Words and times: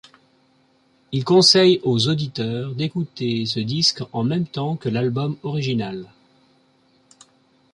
Il 1.11 1.23
conseille 1.23 1.79
aux 1.83 2.07
auditeurs 2.07 2.73
d'écouter 2.73 3.45
ce 3.45 3.59
disque 3.59 4.01
en 4.13 4.23
même 4.23 4.47
temps 4.47 4.75
que 4.75 4.89
l'album 4.89 5.37
original. 5.43 6.07